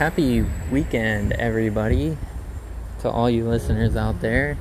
[0.00, 0.40] happy
[0.72, 2.16] weekend, everybody,
[2.98, 4.56] to all you listeners out there.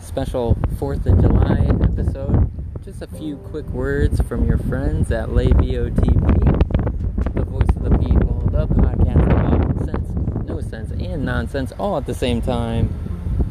[0.00, 2.50] Special 4th of July episode.
[2.84, 7.98] Just a few quick words from your friends at Lay VOTP, the voice of the
[7.98, 12.92] people, the podcast about sense, no sense, and nonsense all at the same time.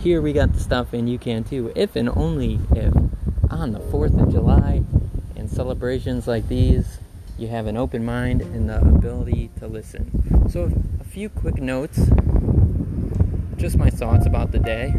[0.01, 2.93] Here we got the stuff, and you can too, if and only if
[3.49, 4.83] on the 4th of July
[5.37, 6.99] and celebrations like these
[7.39, 10.49] you have an open mind and the ability to listen.
[10.49, 10.69] So,
[11.09, 11.97] few quick notes,
[13.57, 14.93] just my thoughts about the day.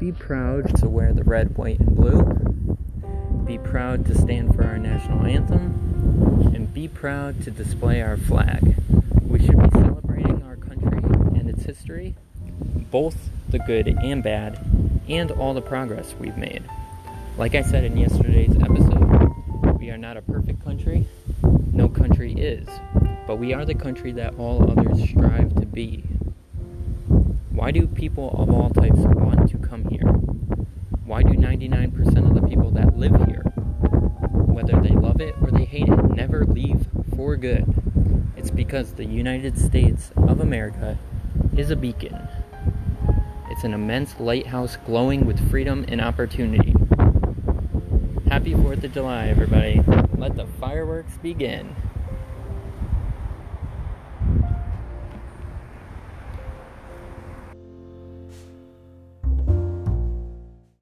[0.00, 2.22] Be proud to wear the red, white, and blue.
[3.46, 6.50] Be proud to stand for our national anthem.
[6.52, 8.74] And be proud to display our flag.
[9.22, 10.98] We should be celebrating our country
[11.38, 12.16] and its history,
[12.90, 14.58] both the good and bad,
[15.08, 16.64] and all the progress we've made.
[17.38, 21.06] Like I said in yesterday's episode, we are not a perfect country.
[22.44, 22.68] Is.
[23.26, 26.04] But we are the country that all others strive to be.
[27.48, 30.12] Why do people of all types want to come here?
[31.06, 33.44] Why do 99% of the people that live here,
[34.44, 37.64] whether they love it or they hate it, never leave for good?
[38.36, 40.98] It's because the United States of America
[41.56, 42.28] is a beacon.
[43.48, 46.74] It's an immense lighthouse glowing with freedom and opportunity.
[48.28, 49.80] Happy 4th of July, everybody.
[50.18, 51.74] Let the fireworks begin.